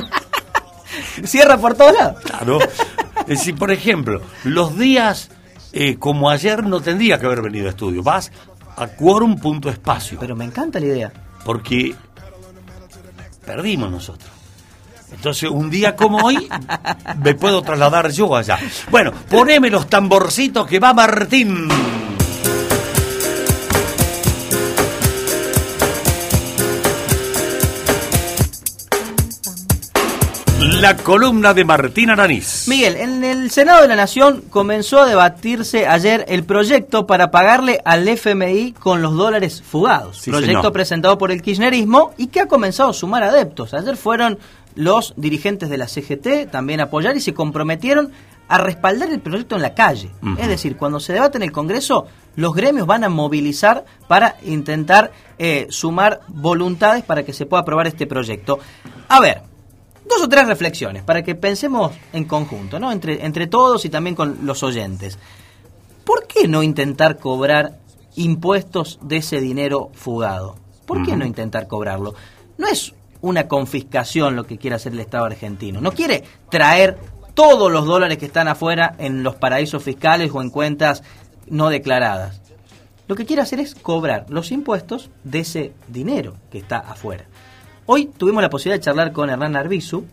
[1.23, 2.21] Cierra por todos lados.
[2.23, 2.59] Claro.
[3.21, 5.29] Es decir, por ejemplo, los días
[5.73, 8.01] eh, como ayer no tendría que haber venido a estudio.
[8.01, 8.31] Vas
[8.77, 10.17] a quórum punto espacio.
[10.19, 11.13] Pero me encanta la idea.
[11.43, 11.95] Porque
[13.45, 14.29] perdimos nosotros.
[15.11, 16.47] Entonces, un día como hoy,
[17.21, 18.57] me puedo trasladar yo allá.
[18.89, 21.67] Bueno, poneme los tamborcitos que va Martín.
[30.85, 32.67] La columna de Martín Aranís.
[32.67, 37.79] Miguel, en el Senado de la Nación comenzó a debatirse ayer el proyecto para pagarle
[37.83, 40.19] al FMI con los dólares fugados.
[40.19, 40.73] Sí, proyecto señor.
[40.73, 43.73] presentado por el kirchnerismo y que ha comenzado a sumar adeptos.
[43.73, 44.37] Ayer fueron
[44.75, 48.11] los dirigentes de la CGT también a apoyar y se comprometieron
[48.47, 50.11] a respaldar el proyecto en la calle.
[50.37, 55.11] Es decir, cuando se debate en el Congreso, los gremios van a movilizar para intentar
[55.39, 58.59] eh, sumar voluntades para que se pueda aprobar este proyecto.
[59.09, 59.54] A ver,
[60.07, 62.91] dos o tres reflexiones para que pensemos en conjunto, ¿no?
[62.91, 65.17] Entre, entre todos y también con los oyentes.
[66.03, 67.79] ¿Por qué no intentar cobrar
[68.15, 70.55] impuestos de ese dinero fugado?
[70.85, 72.13] ¿Por qué no intentar cobrarlo?
[72.57, 75.81] No es una confiscación lo que quiere hacer el Estado argentino.
[75.81, 76.97] No quiere traer
[77.33, 81.03] todos los dólares que están afuera en los paraísos fiscales o en cuentas
[81.47, 82.41] no declaradas.
[83.07, 87.25] Lo que quiere hacer es cobrar los impuestos de ese dinero que está afuera.
[87.87, 90.05] Hoy tuvimos la posibilidad de charlar con Hernán Arbizu,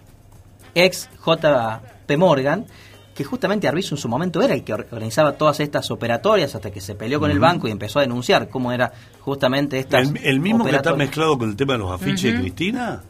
[0.75, 2.67] ex JP Morgan,
[3.15, 6.71] que justamente Arbizu en su momento era el que or- organizaba todas estas operatorias hasta
[6.71, 10.17] que se peleó con el banco y empezó a denunciar cómo era justamente estas ¿El,
[10.23, 12.41] el mismo que está mezclado con el tema de los afiches de.
[12.41, 13.03] Cristina?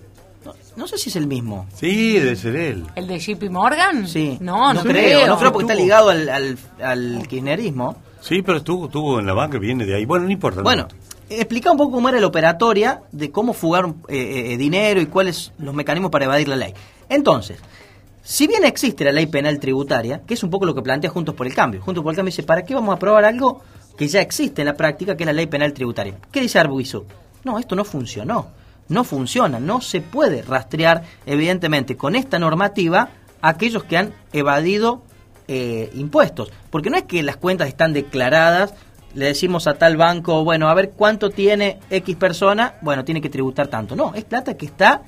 [0.75, 1.67] No sé si es el mismo.
[1.75, 2.85] Sí, debe ser él.
[2.97, 4.09] ¿El de JP Morgan?
[4.09, 4.39] Sí.
[4.41, 7.97] No, no, creo, no creo porque está ligado al, al, al kirchnerismo.
[8.23, 10.05] Sí, pero estuvo, estuvo en la banca, viene de ahí.
[10.07, 10.59] Bueno, no importa.
[10.59, 11.12] no Bueno, importa.
[11.29, 15.53] Explica un poco cómo era la operatoria de cómo fugar eh, eh, dinero y cuáles
[15.59, 16.75] los mecanismos para evadir la ley.
[17.09, 17.59] Entonces,
[18.23, 21.35] si bien existe la ley penal tributaria, que es un poco lo que plantea Juntos
[21.35, 23.63] por el Cambio, Juntos por el Cambio dice, ¿para qué vamos a aprobar algo
[23.97, 26.15] que ya existe en la práctica, que es la ley penal tributaria?
[26.31, 27.05] ¿Qué dice Arbuizo?
[27.45, 28.49] No, esto no funcionó.
[28.89, 33.09] No funciona, no se puede rastrear, evidentemente, con esta normativa
[33.41, 35.03] a aquellos que han evadido
[35.49, 36.51] eh, impuestos.
[36.71, 38.75] Porque no es que las cuentas están declaradas,
[39.15, 43.31] le decimos a tal banco, bueno, a ver cuánto tiene X persona, bueno, tiene que
[43.31, 43.95] tributar tanto.
[43.95, 45.03] No, es plata que está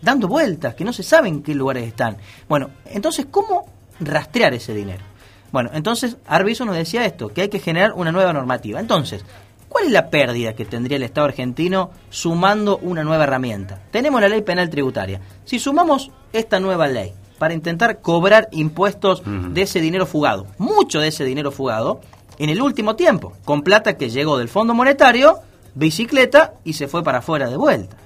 [0.00, 2.16] dando vueltas, que no se sabe en qué lugares están.
[2.48, 3.66] Bueno, entonces, ¿cómo
[4.00, 5.04] rastrear ese dinero?
[5.52, 8.80] Bueno, entonces Arbizo nos decía esto, que hay que generar una nueva normativa.
[8.80, 9.24] Entonces,
[9.68, 13.80] ¿cuál es la pérdida que tendría el Estado argentino sumando una nueva herramienta?
[13.90, 15.20] Tenemos la ley penal tributaria.
[15.44, 21.08] Si sumamos esta nueva ley para intentar cobrar impuestos de ese dinero fugado, mucho de
[21.08, 22.00] ese dinero fugado,
[22.38, 25.40] en el último tiempo, con plata que llegó del Fondo Monetario,
[25.74, 27.96] bicicleta y se fue para afuera de vuelta.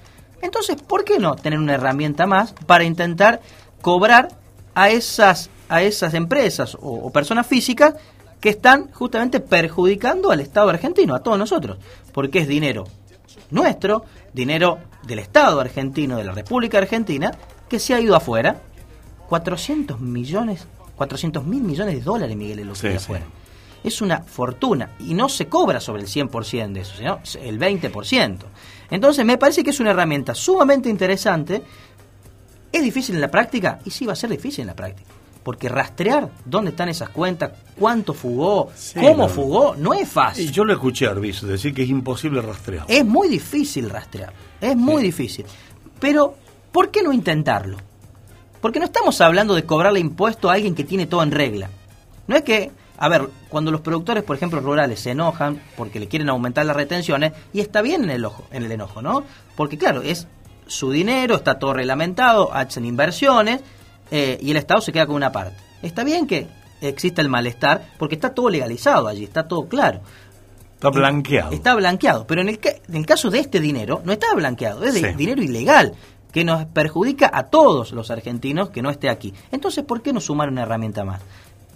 [0.42, 3.40] Entonces, ¿por qué no tener una herramienta más para intentar
[3.82, 4.28] cobrar
[4.74, 7.94] a esas, a esas empresas o, o personas físicas
[8.40, 11.78] que están justamente perjudicando al Estado argentino, a todos nosotros?
[12.12, 12.84] Porque es dinero
[13.50, 17.32] nuestro, dinero del Estado argentino, de la República Argentina,
[17.68, 18.62] que se ha ido afuera.
[19.28, 20.66] 400 millones,
[20.96, 23.12] 400 mil millones de dólares, Miguel, lo que Sí, sí.
[23.82, 28.38] Es una fortuna y no se cobra sobre el 100% de eso, sino el 20%.
[28.90, 31.62] Entonces me parece que es una herramienta sumamente interesante.
[32.72, 33.78] ¿Es difícil en la práctica?
[33.84, 35.10] Y sí, va a ser difícil en la práctica.
[35.42, 39.28] Porque rastrear dónde están esas cuentas, cuánto fugó, cómo no.
[39.28, 40.48] fugó, no es fácil.
[40.48, 42.84] Y yo lo escuché a Arbizu decir que es imposible rastrear.
[42.88, 45.46] Es muy difícil rastrear, es muy difícil.
[45.98, 46.34] Pero,
[46.72, 47.78] ¿por qué no intentarlo?
[48.60, 51.70] Porque no estamos hablando de cobrarle impuesto a alguien que tiene todo en regla.
[52.26, 56.06] No es que, a ver, cuando los productores, por ejemplo, rurales se enojan porque le
[56.06, 59.24] quieren aumentar las retenciones, y está bien en el, ojo, en el enojo, ¿no?
[59.56, 60.28] Porque claro, es
[60.66, 63.62] su dinero, está todo reglamentado, hacen inversiones,
[64.10, 65.56] eh, y el Estado se queda con una parte.
[65.80, 66.46] Está bien que
[66.82, 70.02] exista el malestar, porque está todo legalizado allí, está todo claro.
[70.74, 71.52] Está blanqueado.
[71.52, 74.92] Está blanqueado, pero en el, en el caso de este dinero no está blanqueado, es
[74.92, 75.94] de dinero ilegal
[76.32, 79.32] que nos perjudica a todos los argentinos que no esté aquí.
[79.50, 81.22] Entonces, ¿por qué no sumar una herramienta más?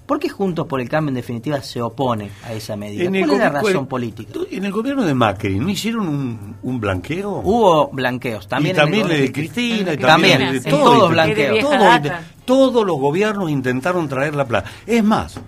[0.07, 3.05] ¿Por qué Juntos por el Cambio en definitiva se opone a esa medida?
[3.09, 4.33] ¿Cuál es la razón política?
[4.51, 7.41] En el gobierno de Macri, ¿no hicieron un, un blanqueo?
[7.43, 9.95] Hubo blanqueos, también y también el de Cristina.
[9.95, 11.59] y También, el de todo todos blanqueos.
[11.61, 14.71] todo intent- todos los gobiernos intentaron traer la plata.
[14.87, 15.41] Es más,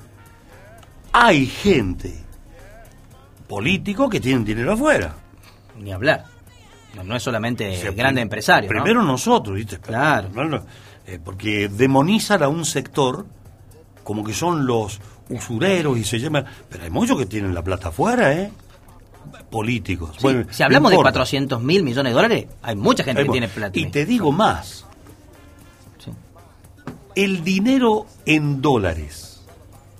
[1.13, 2.15] hay gente
[3.49, 5.15] político que tienen dinero afuera.
[5.79, 6.25] Ni hablar.
[6.95, 8.73] No, no es solamente O sea, grandes empresarios.
[8.73, 8.83] ¿no?
[8.83, 9.79] Primero nosotros, ¿viste?
[9.79, 10.31] Claro.
[11.07, 13.27] Eh, porque demonizan a un sector
[14.07, 16.47] como que son los usureros y se llaman...
[16.69, 18.53] Pero hay muchos que tienen la plata afuera, ¿eh?
[19.51, 20.13] Políticos.
[20.13, 21.11] Sí, Bueno, si hablamos de importa.
[21.11, 23.77] 400 mil millones de dólares, hay mucha gente Hay que tiene plata.
[23.77, 24.87] Y te digo más.
[27.17, 29.43] El dinero en dólares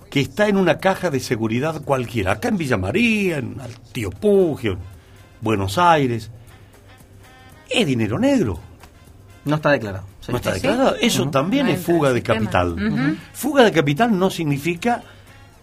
[0.09, 3.57] que está en una caja de seguridad cualquiera, acá en Villa María, en
[3.91, 4.79] Tío Pugio, en
[5.41, 6.31] Buenos Aires,
[7.69, 8.57] es dinero negro.
[9.43, 10.05] No está declarado.
[10.27, 10.31] Sí.
[10.31, 10.61] No está Sí.
[10.61, 10.95] declarado.
[11.01, 13.17] Eso también No es fuga de capital.
[13.33, 15.01] Fuga de capital no significa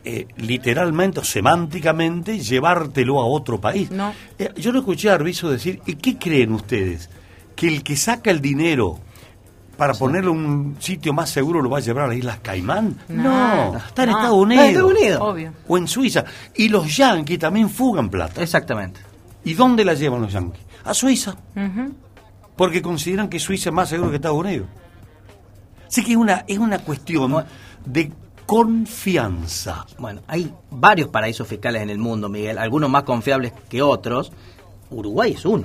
[0.07, 3.91] eh, literalmente o semánticamente llevártelo a otro país.
[3.91, 4.13] No.
[4.39, 7.09] Eh, yo lo escuché a Arbizu decir, ¿y qué creen ustedes?
[7.57, 8.99] ¿Que el que saca el dinero
[9.79, 12.97] para ponerlo en un sitio más seguro lo va a llevar a las Islas Caimán?
[13.09, 13.73] No.
[13.73, 14.17] No, está en No.
[14.19, 14.65] Estados Unidos.
[14.65, 15.21] en Estados Unidos.
[15.23, 15.53] Obvio.
[15.69, 16.25] O en Suiza.
[16.55, 18.43] Y los yanquis también fugan plata.
[18.43, 19.01] Exactamente.
[19.45, 20.63] ¿Y dónde la llevan los yanquis?
[20.85, 21.35] A Suiza.
[21.57, 21.95] Ujú.
[22.57, 24.67] Porque consideran que Suiza es más seguro que Estados Unidos.
[25.89, 27.45] Así que es una, es una cuestión
[27.85, 28.13] de
[28.47, 29.87] confianza.
[29.99, 34.33] Bueno, hay varios paraísos fiscales en el mundo, Miguel, algunos más confiables que otros.
[34.91, 35.65] Uruguay es uno.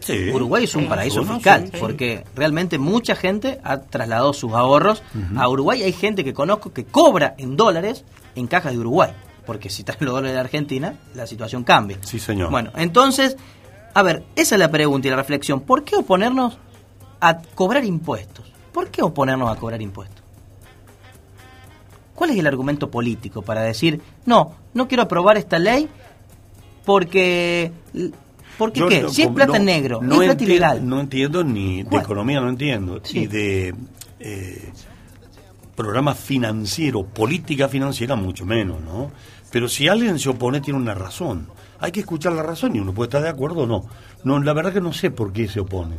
[0.00, 0.30] Sí.
[0.30, 1.76] Uruguay es un paraíso uno, fiscal, sí, sí.
[1.78, 5.02] porque realmente mucha gente ha trasladado sus ahorros
[5.36, 5.82] a Uruguay.
[5.82, 8.04] Hay gente que conozco que cobra en dólares
[8.34, 9.10] en cajas de Uruguay,
[9.44, 11.98] porque si traen los dólares de Argentina, la situación cambia.
[12.02, 12.50] Sí, señor.
[12.50, 13.36] Bueno, entonces,
[13.94, 15.60] a ver, esa es la pregunta y la reflexión.
[15.60, 16.58] ¿Por qué oponernos
[17.20, 18.52] a cobrar impuestos?
[18.72, 20.22] ¿Por qué oponernos a cobrar impuestos?
[22.14, 25.88] ¿Cuál es el argumento político para decir, no, no quiero aprobar esta ley
[26.84, 27.72] porque...
[28.58, 29.02] ¿Por qué Yo qué?
[29.02, 30.88] no- Si es plata no- en negro, no es plata entiendo, ilegal.
[30.88, 33.00] No entiendo ni de economía, no entiendo.
[33.02, 33.20] Sí.
[33.20, 33.74] Y de
[34.18, 34.72] eh,
[35.74, 39.10] programa financiero, política financiera, mucho menos, ¿no?
[39.50, 41.48] Pero si alguien se opone, tiene una razón.
[41.80, 43.84] Hay que escuchar la razón y uno puede estar de acuerdo o no.
[44.24, 45.98] no la verdad que no sé por qué se oponen.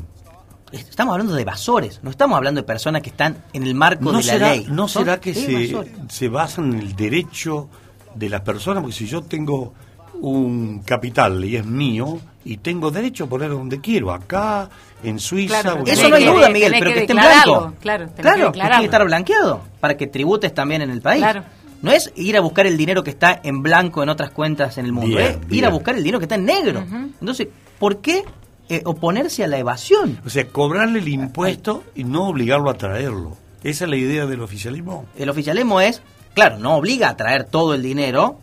[0.71, 4.19] Estamos hablando de evasores, no estamos hablando de personas que están en el marco ¿No
[4.19, 4.67] de la ley.
[4.69, 7.67] ¿no será que se, se basa en el derecho
[8.15, 8.81] de las personas?
[8.81, 9.73] Porque si yo tengo
[10.21, 14.69] un capital y es mío, y tengo derecho a ponerlo donde quiero, acá,
[15.03, 15.61] en Suiza...
[15.61, 17.73] Claro, Eso no hay duda, Miguel, pero que que esté en blanco.
[17.79, 21.21] claro, claro, que que estar blanqueado para que tributes también en el país.
[21.21, 21.43] Claro.
[21.81, 24.85] No es ir a buscar el dinero que está en blanco en otras cuentas en
[24.85, 26.85] el mundo, Bien, es ir a buscar el dinero que está en negro.
[27.19, 27.47] Entonces,
[27.79, 28.23] ¿por qué
[28.69, 30.19] eh, oponerse a la evasión?
[30.25, 33.35] O sea, cobrarle el impuesto y no obligarlo a traerlo.
[33.63, 35.05] Esa es la idea del oficialismo.
[35.17, 36.01] El oficialismo es,
[36.33, 38.39] claro, no obliga a traer todo el dinero,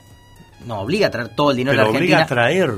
[0.67, 2.43] no obliga a traer todo el dinero Pero de la obliga Argentina.
[2.43, 2.73] a traer.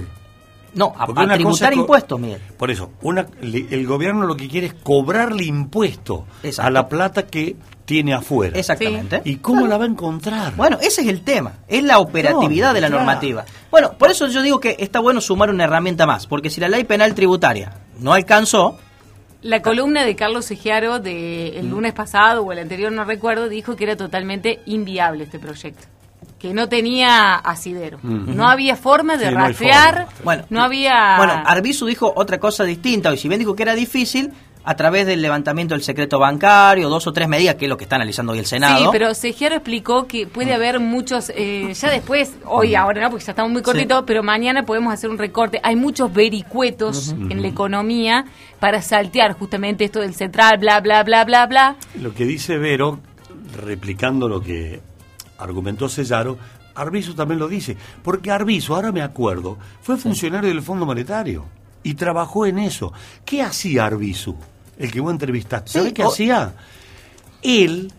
[0.74, 2.40] no, a, tributar impuestos, Miguel.
[2.56, 6.68] Por eso, una, le- el gobierno lo que quiere es cobrarle impuesto Exacto.
[6.68, 7.56] a la plata que
[7.90, 8.56] tiene afuera.
[8.56, 9.20] Exactamente.
[9.24, 10.54] ¿Y cómo la va a encontrar?
[10.54, 13.04] Bueno, ese es el tema, es la operatividad No, de la claro.
[13.04, 13.44] normativa.
[13.68, 16.68] Bueno, por eso yo digo que está bueno sumar una herramienta más, porque si la
[16.68, 18.78] ley penal tributaria no alcanzó,
[19.42, 23.74] La columna de Carlos Egiaro de el lunes pasado o el anterior, no recuerdo, dijo
[23.74, 25.86] que era totalmente inviable este proyecto.
[26.38, 27.96] Que no tenía asidero.
[28.04, 28.10] Ujú.
[28.34, 29.94] No había forma de Sí, no rastrear.
[30.06, 30.20] forma.
[30.24, 31.16] Bueno, no había.
[31.16, 34.30] bueno, Arbizu dijo otra cosa distinta, y si bien dijo que era difícil,
[34.62, 37.84] a través del levantamiento del secreto bancario, dos o tres medidas, que es lo que
[37.84, 38.84] está analizando hoy el Senado.
[38.84, 43.24] Sí, pero Segiaro explicó que puede haber muchos, eh, ya después, hoy, ahora no, porque
[43.24, 45.60] ya estamos muy cortitos, pero mañana podemos hacer un recorte.
[45.62, 48.26] Hay muchos vericuetos en la economía
[48.58, 51.76] para saltear justamente esto del central, bla, bla, bla, bla, bla.
[52.00, 53.00] Lo que dice Vero,
[53.64, 54.80] replicando lo que
[55.38, 56.36] argumentó Sellaro,
[56.74, 57.76] Arbizu también lo dice.
[58.02, 61.46] Porque Arbizu, ahora me acuerdo, fue funcionario del Fondo Monetario
[61.82, 62.92] y trabajó en eso.
[63.24, 64.34] ¿Qué hacía Arbizu?
[64.78, 65.70] El que vos entrevistaste.
[65.72, 66.54] ¿Sabés Sí, qué o- hacía?
[67.42, 67.92] Él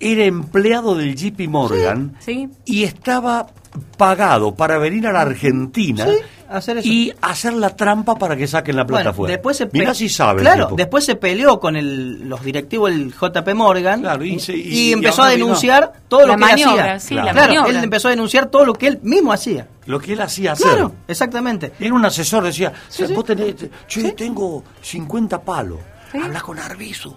[0.00, 2.48] era empleado del JP Morgan Sí.
[2.64, 3.48] y estaba
[3.96, 6.12] pagado para venir a la Argentina Sí,
[6.50, 6.88] hacer eso.
[6.88, 10.40] y hacer la trampa para que saquen la plata Bueno, después se Mirá si sabe
[10.40, 10.76] el Claro, tipo.
[10.76, 14.88] después se peleó con el- los directivos del JP Morgan Claro, y y, se- y-
[14.88, 17.00] y empezó a vino- denunciar todo La lo que él hacía.
[17.00, 19.68] sí, la claro, él empezó a denunciar todo lo que él mismo hacía.
[19.86, 20.66] Lo que él hacía hacer.
[20.68, 21.72] Claro, exactamente.
[21.78, 23.14] Era un asesor, decía, Sí, sí.
[23.14, 23.54] vos tenés,
[23.86, 25.78] che, tengo 50 palos,
[26.22, 27.14] habla con Arbizu.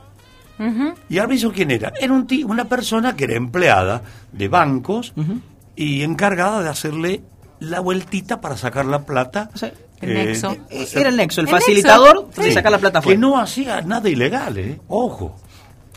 [1.10, 1.92] ¿Y Arbizu quién era?
[2.00, 5.12] Era un ti- una persona que era empleada de bancos
[5.76, 7.24] y encargada de hacerle
[7.62, 9.50] la vueltita para sacar la plata.
[10.02, 10.58] El nexo.
[10.70, 12.54] Eh, Era el nexo, el, El facilitador nexo, de sí.
[12.54, 13.20] sacar la plata Que fuera.
[13.20, 14.80] no hacía nada ilegal, ¿eh?
[14.88, 15.36] Ojo.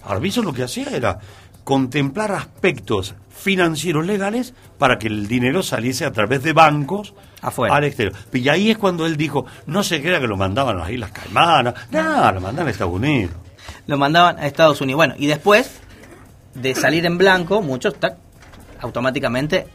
[0.04, 1.18] Arbizu lo que hacía era
[1.64, 7.74] contemplar aspectos financieros legales para que el dinero saliese a través de bancos Afuera.
[7.74, 8.14] al exterior.
[8.32, 11.10] Y ahí es cuando él dijo, no se crea que lo mandaban a las Islas
[11.12, 13.34] Caimanas, no, lo mandaban a Estados Unidos.
[13.86, 14.98] Lo mandaban a Estados Unidos.
[14.98, 15.80] Bueno, y después
[16.54, 18.16] de salir en blanco, muchos tac,
[18.80, 19.66] automáticamente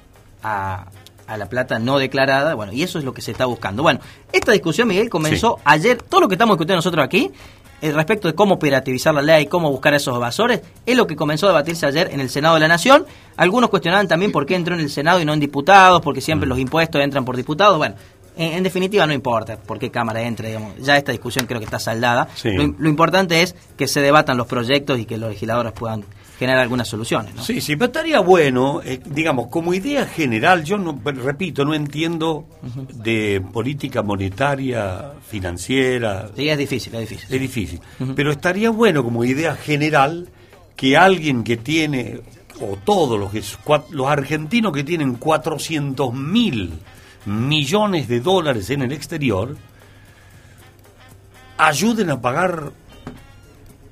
[0.43, 0.85] a,
[1.30, 2.55] a la plata no declarada.
[2.55, 3.84] Bueno, y eso es lo que se está buscando.
[3.84, 3.99] Bueno,
[4.32, 6.01] esta discusión, Miguel, comenzó ayer.
[6.01, 7.32] Todo lo que estamos discutiendo nosotros aquí,
[7.82, 11.15] eh, respecto de cómo operativizar la ley, cómo buscar a esos evasores, es lo que
[11.15, 13.05] comenzó a debatirse ayer en el Senado de la Nación.
[13.38, 16.49] Algunos cuestionaban también por qué entró en el Senado y no en diputados, porque siempre
[16.49, 17.77] los impuestos entran por diputados.
[17.77, 17.95] Bueno.
[18.38, 20.73] En, en definitiva no importa por qué Cámara entre, digamos.
[20.77, 22.30] ya esta discusión creo que está saldada.
[22.36, 22.51] Sí.
[22.53, 26.05] Lo, lo importante es que se debatan los proyectos y que los legisladores puedan
[26.39, 27.35] generar algunas soluciones.
[27.35, 27.43] ¿no?
[27.43, 32.47] Sí, sí, pero estaría bueno, eh, digamos, como idea general, yo no, repito, no entiendo
[32.93, 36.29] de política monetaria, financiera.
[36.33, 37.35] Sí, es difícil, es difícil.
[37.35, 37.81] Es difícil.
[38.15, 40.29] Pero estaría bueno como idea general
[40.77, 42.21] que alguien que tiene,
[42.61, 46.71] o todos los, los argentinos que tienen 400 mil
[47.25, 49.57] millones de dólares en el exterior,
[51.57, 52.71] ayuden a pagar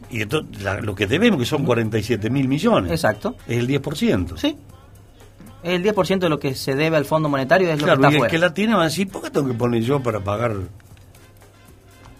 [0.09, 2.91] y entonces, la- lo que debemos, que son 47 mil millones.
[2.91, 3.35] Exacto.
[3.47, 4.37] Es el 10%.
[4.37, 4.57] Sí.
[5.63, 8.07] El 10% de lo que se debe al Fondo Monetario es lo que y está
[8.09, 8.31] el afuera.
[8.31, 10.55] que la tiene va a decir, ¿por qué tengo que poner yo para pagar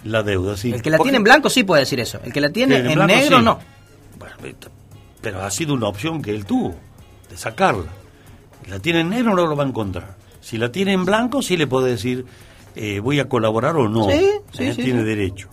[0.03, 0.57] la deuda?
[0.57, 2.19] Sí, El que la tiene en blanco sí puede decir eso.
[2.23, 3.43] El que la tiene en negro sí.
[3.43, 3.59] no.
[5.21, 6.75] Pero ha sido una opción que él tuvo.
[7.29, 7.85] de sacarla.
[8.69, 10.15] La tiene en negro no lo va a encontrar.
[10.41, 12.25] Si la tiene en blanco, sí le puede decir,
[12.75, 14.09] eh, voy a colaborar o no.
[14.09, 15.49] Sí, sí, Eh, sí, tiene derecho.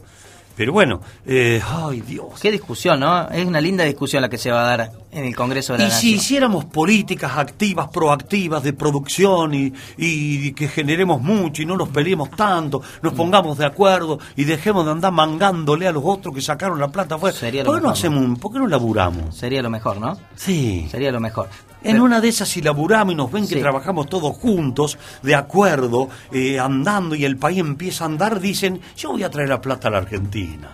[0.56, 2.40] Pero bueno, eh, ay Dios.
[2.40, 3.28] Qué discusión, ¿no?
[3.28, 5.88] Es una linda discusión la que se va a dar en el Congreso de la
[5.88, 11.76] Y si hiciéramos políticas activas, proactivas de producción y, y que generemos mucho y no
[11.76, 13.16] nos peleemos tanto, nos Mm.
[13.16, 17.16] pongamos de acuerdo y dejemos de andar mangándole a los otros que sacaron la plata
[17.16, 17.36] afuera.
[17.36, 19.36] Sería lo ¿Por qué no hacemos un, por qué no laburamos?
[19.36, 20.16] Sería lo mejor, ¿no?
[20.36, 20.86] Sí.
[20.90, 21.48] Sería lo mejor.
[21.84, 23.60] En una de esas, si laburamos y nos ven que Sí.
[23.60, 29.10] trabajamos todos juntos, de acuerdo, eh, andando y el país empieza a andar, dicen, yo
[29.12, 30.70] voy a traer la plata a la Argentina.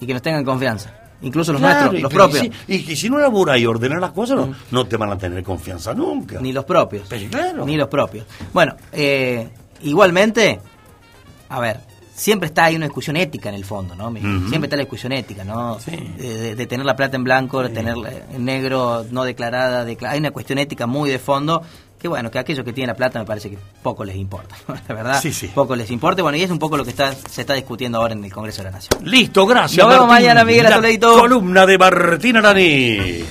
[0.00, 0.92] Y que nos tengan confianza.
[1.24, 2.42] Incluso los Claro, nuestros, y los propios.
[2.48, 2.50] Mm.
[2.66, 5.16] si- y que si no laburas y ordenas las cosas, no, no te van a
[5.18, 6.40] tener confianza nunca.
[6.40, 7.06] Ni los propios.
[7.08, 7.64] Pero claro.
[7.64, 8.26] Ni los propios.
[8.52, 9.48] Bueno, eh,
[9.82, 10.58] igualmente,
[11.48, 11.78] a ver,
[12.14, 14.10] siempre está ahí una discusión ética en el fondo, ¿no?
[14.12, 15.78] Siempre está la discusión ética, ¿no?
[15.86, 15.96] De,
[16.28, 19.84] de- de tener la plata en blanco, de tenerla en negro, no declarada.
[19.84, 21.62] decla- hay una cuestión ética muy de fondo
[21.98, 24.56] que, bueno, que a aquellos que tienen la plata me parece que poco les importa,
[24.88, 25.20] la verdad.
[25.22, 25.48] Sí, sí.
[25.54, 26.20] Poco les importa.
[26.22, 28.58] Bueno, y es un poco lo que está, se está discutiendo ahora en el Congreso
[28.58, 29.00] de la Nación.
[29.04, 29.78] Listo, gracias.
[29.86, 30.26] Nos vemos Martín.
[30.26, 31.20] mañana, Miguel, luego.
[31.20, 33.24] Columna de Martín Aranís.